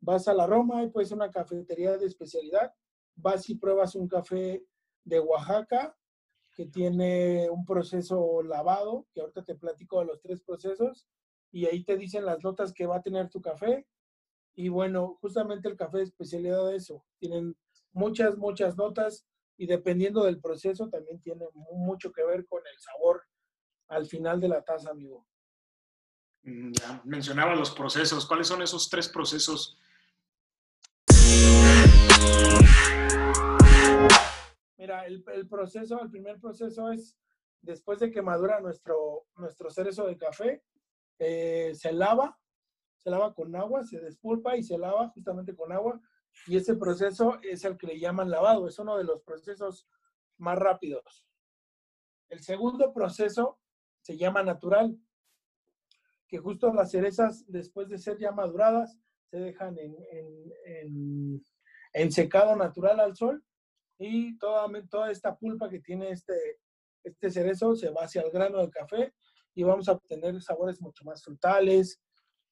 [0.00, 2.72] vas a la Roma y puedes una cafetería de especialidad,
[3.16, 4.64] vas y pruebas un café
[5.04, 5.96] de Oaxaca
[6.54, 11.06] que tiene un proceso lavado, que ahorita te platico de los tres procesos,
[11.52, 13.86] y ahí te dicen las notas que va a tener tu café,
[14.54, 17.04] y bueno, justamente el café de especialidad de eso.
[17.18, 17.56] Tienen
[17.92, 23.22] muchas, muchas notas y dependiendo del proceso también tiene mucho que ver con el sabor
[23.88, 25.26] al final de la taza, amigo.
[26.42, 28.26] Mm, ya, mencionaba los procesos.
[28.26, 29.78] ¿Cuáles son esos tres procesos?
[34.76, 37.16] Mira, el, proceso, el primer proceso es
[37.60, 40.62] después de que madura nuestro, nuestro cerezo de café,
[41.18, 42.40] eh, se lava
[43.00, 46.00] se lava con agua, se despulpa y se lava justamente con agua.
[46.46, 49.88] Y ese proceso es el que le llaman lavado, es uno de los procesos
[50.36, 51.26] más rápidos.
[52.28, 53.58] El segundo proceso
[54.02, 54.96] se llama natural,
[56.28, 58.96] que justo las cerezas, después de ser ya maduradas,
[59.30, 59.96] se dejan en,
[60.64, 61.44] en,
[62.10, 63.44] secado natural al sol
[63.98, 66.34] y toda, toda esta pulpa que tiene este,
[67.04, 69.14] este cerezo se va hacia el grano de café
[69.54, 72.00] y vamos a obtener sabores mucho más frutales,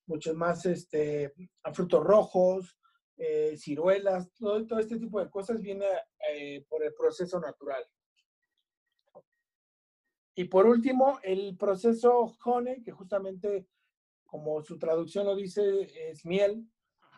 [0.07, 2.77] muchos más este, a frutos rojos,
[3.17, 5.87] eh, ciruelas, todo, todo, este tipo de cosas viene
[6.33, 7.85] eh, por el proceso natural.
[10.35, 13.67] Y por último, el proceso honey, que justamente,
[14.25, 16.65] como su traducción lo dice, es miel.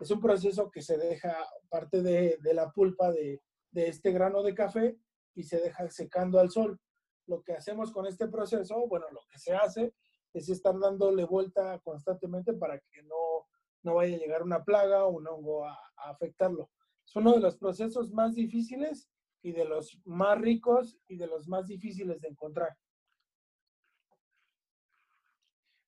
[0.00, 1.36] Es un proceso que se deja
[1.68, 4.96] parte de, de la pulpa de, de, este grano de café
[5.34, 6.80] y se deja secando al sol.
[7.26, 9.94] Lo que hacemos con este proceso, bueno, lo que se hace
[10.32, 13.46] es estar dándole vuelta constantemente para que no,
[13.82, 16.70] no vaya a llegar una plaga o un hongo a, afectarlo.
[17.06, 19.10] Es uno de los procesos más difíciles
[19.42, 22.74] y de los más ricos y de los más difíciles de encontrar.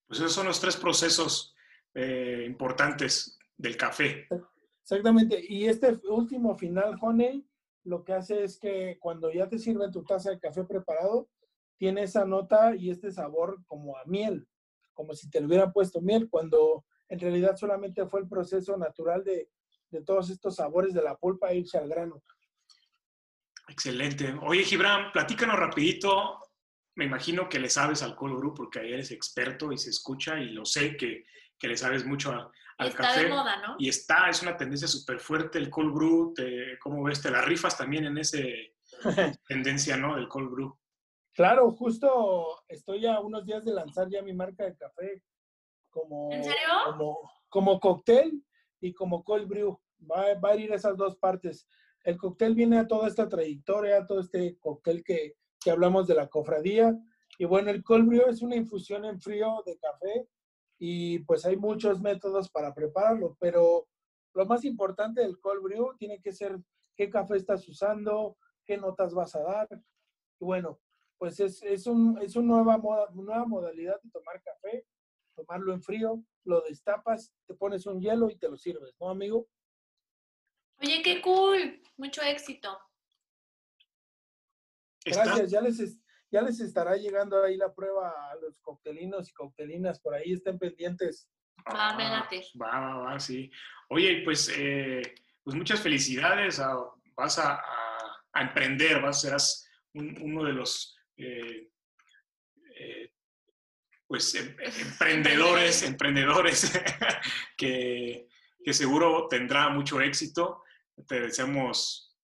[0.07, 1.55] Pues esos son los tres procesos
[1.95, 4.27] eh, importantes del café.
[4.83, 5.41] Exactamente.
[5.49, 7.47] Y este último final, Honey,
[7.85, 11.29] lo que hace es que cuando ya te sirven tu taza de café preparado,
[11.77, 14.47] tiene esa nota y este sabor como a miel,
[14.93, 19.25] como si te lo hubieran puesto miel, cuando en realidad solamente fue el proceso natural
[19.25, 19.49] de,
[20.07, 22.23] todos estos sabores de la pulpa irse al grano.
[23.69, 24.35] Excelente.
[24.43, 26.41] Oye, Gibran, platícanos rapidito.
[26.95, 30.41] Me imagino que le sabes al cold brew porque ahí eres experto y se escucha
[30.41, 31.25] y lo sé que,
[31.61, 33.77] le sabes mucho al, al está De moda, ¿no?
[33.79, 36.35] Y está, es una tendencia súper fuerte el cold brew.
[36.35, 37.21] Te, ¿Cómo ves?
[37.21, 38.39] Te la rifas también en esa
[39.49, 40.17] tendencia, ¿no?
[40.17, 40.79] Del cold brew.
[41.35, 45.23] Claro, justo estoy a unos días de lanzar ya mi marca de café
[45.89, 46.29] como,
[46.85, 48.45] como, como cóctel
[48.81, 49.81] y como cold brew.
[50.11, 51.67] Va, va, a ir esas dos partes.
[52.05, 56.15] El cóctel viene a toda esta trayectoria, a todo este cóctel que, que hablamos de
[56.15, 56.95] la cofradía.
[57.39, 60.29] Y bueno, el cold brew es una infusión en frío de café
[60.85, 63.87] y pues hay muchos métodos para prepararlo, pero
[64.35, 66.59] lo más importante del cold brew tiene que ser
[66.97, 69.69] qué café estás usando, qué notas vas a dar.
[69.71, 70.81] Y bueno,
[71.19, 74.85] pues es, es, un, es una nueva, moda, nueva modalidad de tomar café,
[75.37, 79.47] tomarlo en frío, lo destapas, te pones un hielo y te lo sirves, ¿no, amigo?
[80.81, 82.77] Oye, qué cool, mucho éxito.
[85.05, 85.79] Gracias, ya les,
[86.33, 90.59] ya les estará llegando ahí la prueba a los coctelinos y coctelinas, por ahí estén
[90.59, 91.29] pendientes.
[91.69, 92.27] Va, ah,
[92.61, 93.51] va, va, va, sí.
[93.91, 95.03] Oye, pues, eh,
[95.45, 96.61] pues muchas felicidades,
[97.15, 97.63] vas a,
[98.33, 99.63] a, emprender, vas a ser
[99.95, 101.69] uno de los eh,
[102.77, 103.13] eh,
[104.07, 106.73] pues em, emprendedores, emprendedores
[107.57, 108.27] que,
[108.73, 110.63] seguro tendrá mucho éxito.
[111.07, 112.17] Te deseamos,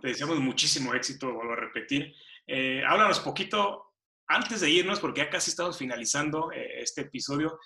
[0.00, 2.14] te deseamos muchísimo éxito, vuelvo a repetir.
[2.52, 3.92] Eh, háblanos poquito
[4.26, 7.60] antes de irnos, porque ya casi estamos finalizando este episodio,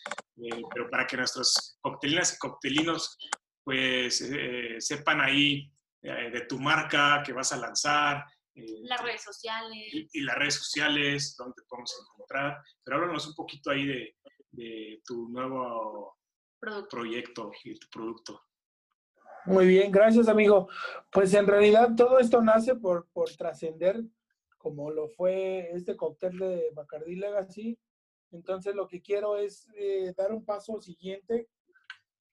[0.75, 3.17] pero para que nuestros coctelinas y coctelinos
[3.65, 5.73] pues eh, sepan ahí
[6.03, 8.25] eh, de tu marca que vas a lanzar.
[8.55, 9.89] las redes sociales.
[10.13, 12.63] Y, las redes sociales, donde te podemos encontrar.
[12.85, 14.17] Pero háblanos un poquito ahí de,
[14.51, 16.19] de tu nuevo
[16.91, 18.43] proyecto y tu producto.
[19.47, 20.69] Muy bien, gracias amigo.
[21.11, 24.03] Pues en realidad todo esto nace por, por trascender,
[24.65, 27.79] como lo fue este cóctel de Bacardi Legacy.
[28.31, 31.51] Entonces lo que quiero es eh, dar un paso siguiente.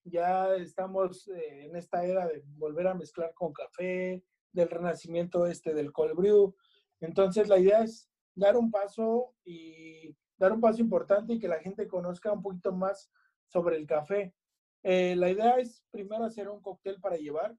[0.06, 4.24] Ya estamos eh, en esta era de volver a mezclar con café,
[4.54, 6.56] del renacimiento este del cold brew.
[7.02, 11.60] Entonces la idea es dar un paso y dar un paso importante y que la
[11.60, 13.12] gente conozca un poquito más
[13.48, 14.34] sobre el café.
[14.84, 17.58] Eh, la idea es primero hacer un cóctel para llevar,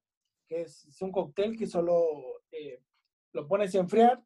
[0.49, 2.83] que es, un cóctel que solo eh,
[3.33, 4.25] lo pones a enfriar,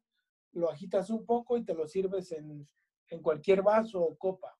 [0.53, 2.67] lo agitas un poco y te lo sirves en,
[3.09, 4.57] en cualquier vaso o copa.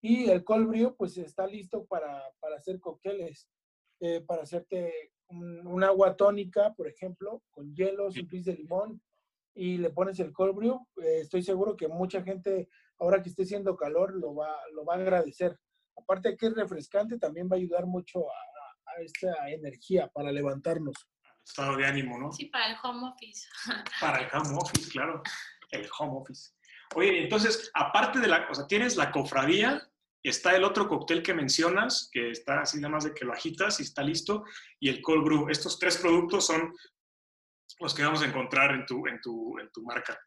[0.00, 3.48] Y el cold brew pues está listo para, para hacer cócteles,
[4.00, 9.00] eh, para hacerte un, agua tónica, por ejemplo, con hielo, un pis de limón
[9.54, 10.86] y le pones el cold brew.
[10.96, 14.98] estoy seguro que mucha gente, ahora que esté haciendo calor, lo va, lo va a
[14.98, 15.58] agradecer
[15.96, 18.34] aparte de que es refrescante, también va a ayudar mucho a,
[19.00, 20.94] esta energía para levantarnos.
[21.44, 22.32] Estado de ánimo, ¿no?
[22.32, 23.46] Sí, para el home office.
[24.00, 25.22] Para el home office, claro.
[25.70, 26.52] El home office.
[26.94, 29.86] Oye, entonces, aparte de la, o sea, tienes la cofradía,
[30.22, 33.80] está el otro cóctel que mencionas, que está así nada más de que lo agitas
[33.80, 34.44] y está listo,
[34.80, 35.48] y el cold brew.
[35.50, 36.72] Estos tres productos son
[37.80, 40.18] los que vamos a encontrar en tu, en tu, en tu marca.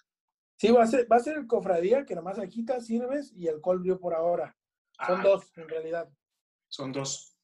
[0.58, 3.48] Sí, va a, ser, va a ser el cofradía, que nada más agitas, sirves, y
[3.48, 4.56] el cold brew por ahora.
[5.06, 6.10] Son dos, en realidad.
[6.68, 7.37] Son dos.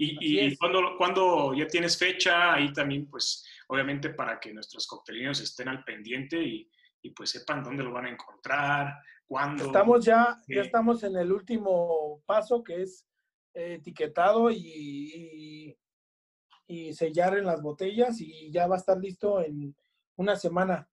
[0.00, 5.40] Y, y cuando, cuando, ya tienes fecha, ahí también, pues, obviamente para que nuestros coctelinos
[5.40, 6.70] estén al pendiente y,
[7.02, 8.94] y pues sepan dónde lo van a encontrar,
[9.26, 9.66] cuándo.
[9.66, 13.06] Estamos ya, ya estamos en el último paso que es
[13.54, 15.76] eh, etiquetado y,
[16.66, 19.74] y, sellar en las botellas y ya va a estar listo en
[20.16, 20.88] una semana.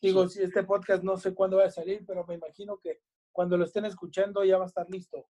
[0.00, 3.00] Digo, si este podcast no sé cuándo va a salir, pero me imagino que
[3.32, 5.28] cuando lo estén escuchando ya va a estar listo.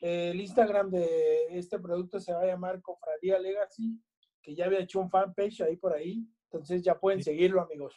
[0.00, 4.00] El Instagram de este producto se va a llamar Cofradía Legacy,
[4.42, 7.94] que ya había hecho un fanpage ahí por ahí, entonces ya pueden seguirlo, amigos.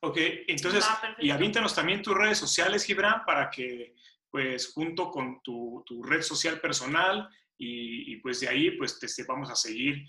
[0.00, 0.16] Ok,
[0.48, 3.94] entonces, ah, y avíntanos también tus redes sociales, Gibran, para que,
[4.30, 9.54] pues, junto con tu, red social personal y, pues de ahí, pues, te, vamos a
[9.54, 10.04] seguir,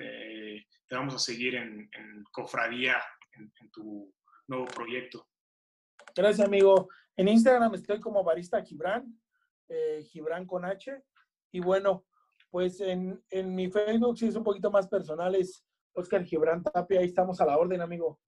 [0.00, 1.90] eh, te vamos a seguir en,
[2.32, 2.96] Cofradía,
[3.34, 4.10] en tu
[4.46, 5.28] nuevo proyecto.
[6.14, 6.88] Gracias, amigo.
[7.16, 9.04] En Instagram estoy como Barista Gibran,
[9.68, 11.02] eh, Gibran con H.
[11.52, 12.06] Y bueno,
[12.50, 17.00] pues en, en, mi Facebook, si es un poquito más personal, es Oscar Gibran Tapia.
[17.00, 18.20] Ahí estamos a la orden, amigo.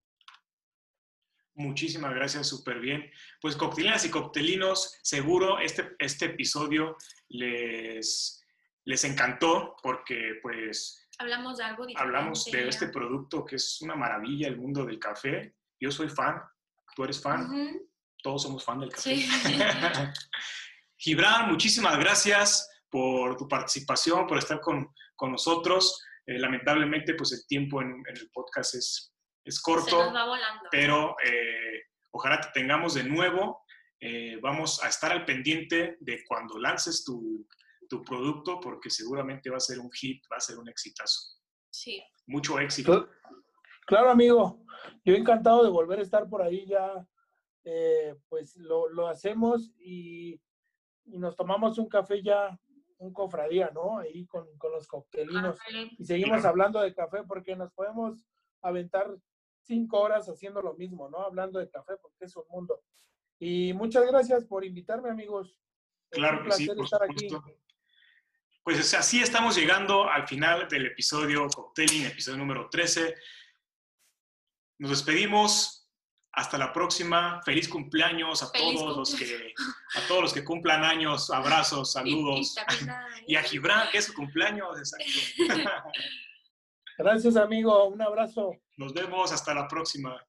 [1.54, 3.10] Muchísimas gracias, súper bien.
[3.40, 6.96] Pues coctelinas y coctelinos, seguro este, este episodio
[7.28, 8.44] les,
[8.84, 11.08] les encantó porque pues...
[11.18, 12.16] Hablamos de algo diferente.
[12.16, 15.54] Hablamos de este producto que es una maravilla, el mundo del café.
[15.80, 16.42] Yo soy fan,
[16.94, 17.80] tú eres fan
[18.26, 19.14] todos somos fan del café.
[20.98, 26.02] Gibran, muchísimas gracias por tu participación, por estar con, con nosotros.
[26.26, 30.12] Eh, lamentablemente, pues el tiempo en, el podcast es, es corto,
[30.70, 33.62] pero eh, ojalá te tengamos de nuevo.
[34.00, 37.46] Eh, vamos a estar al pendiente de cuando lances tu,
[37.88, 41.38] tu, producto, porque seguramente va a ser un hit, va a ser un exitazo.
[41.70, 42.02] Sí.
[42.26, 43.08] Mucho éxito.
[43.86, 44.64] Claro, amigo.
[45.04, 47.06] Yo encantado de volver a estar por ahí ya
[47.68, 50.40] eh, pues lo, lo hacemos y,
[51.06, 52.58] y, nos tomamos un café ya,
[52.98, 53.98] un cofradía, ¿no?
[53.98, 55.58] Ahí con, con los coctelinos.
[55.98, 58.26] Y seguimos hablando de café porque nos podemos
[58.62, 59.14] aventar
[59.62, 61.18] cinco horas haciendo lo mismo, ¿no?
[61.18, 62.82] Hablando de café porque es un mundo.
[63.38, 65.58] Y muchas gracias por invitarme, amigos.
[66.10, 67.28] Claro que sí, estar aquí.
[68.62, 73.14] Pues así estamos llegando al final del episodio Cocteling, episodio número 13.
[74.78, 75.85] Nos despedimos.
[76.36, 77.40] Hasta la próxima.
[77.42, 79.54] Feliz cumpleaños a todos los que
[79.94, 81.30] a todos los que cumplan años.
[81.30, 82.54] Abrazos, saludos.
[83.26, 84.78] Y, a Gibran, que es su cumpleaños.
[84.78, 85.90] Exacto.
[86.98, 87.86] Gracias, amigo.
[87.86, 88.52] Un abrazo.
[88.76, 89.32] Nos vemos.
[89.32, 90.22] Hasta la próxima.